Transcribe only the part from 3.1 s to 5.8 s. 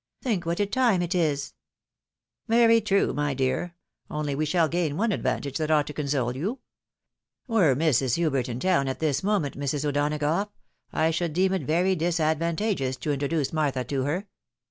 my dear! only we shall gain one advantage that